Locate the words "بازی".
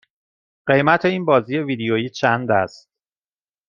1.25-1.57